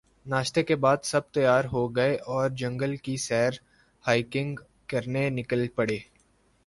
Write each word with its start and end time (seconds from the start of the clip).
ناشتے 0.25 0.61
کے 0.63 0.75
بعد 0.75 0.97
سب 1.03 1.29
تیار 1.33 1.65
ہو 1.73 1.87
گئے 1.95 2.15
اور 2.27 2.49
جنگل 2.59 2.95
کی 2.97 3.15
سیر 3.19 3.59
ہائیکنگ 4.05 4.55
کرنے 4.89 5.29
نکل 5.31 5.67
پڑے 5.75 5.99